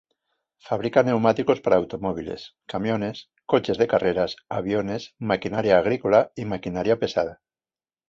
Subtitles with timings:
[0.69, 3.17] Fabrica neumáticos para automóviles, camiones,
[3.51, 7.39] coches de carreras, aviones, maquinaria agrícola y maquinaria pesada.